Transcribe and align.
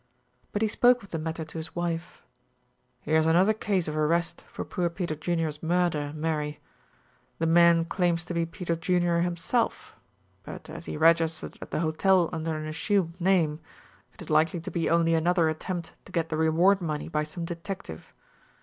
But 0.51 0.63
he 0.63 0.67
spoke 0.67 1.03
of 1.03 1.09
the 1.09 1.19
matter 1.19 1.45
to 1.45 1.57
his 1.59 1.75
wife. 1.75 2.23
"Here 3.01 3.17
is 3.17 3.27
another 3.27 3.53
case 3.53 3.87
of 3.87 3.95
arrest 3.95 4.41
for 4.51 4.65
poor 4.65 4.89
Peter 4.89 5.13
Junior's 5.13 5.61
murder, 5.61 6.11
Mary. 6.15 6.59
The 7.37 7.45
man 7.45 7.85
claims 7.85 8.25
to 8.25 8.33
be 8.33 8.47
Peter 8.47 8.75
Junior 8.75 9.19
himself, 9.19 9.93
but 10.41 10.71
as 10.71 10.87
he 10.87 10.97
registered 10.97 11.55
at 11.61 11.69
the 11.69 11.81
hotel 11.81 12.31
under 12.33 12.55
an 12.57 12.65
assumed 12.65 13.21
name 13.21 13.59
it 14.15 14.23
is 14.23 14.31
likely 14.31 14.59
to 14.61 14.71
be 14.71 14.89
only 14.89 15.13
another 15.13 15.49
attempt 15.49 15.93
to 16.05 16.11
get 16.11 16.29
the 16.29 16.37
reward 16.37 16.81
money 16.81 17.07
by 17.07 17.21
some 17.21 17.45
detective. 17.45 18.11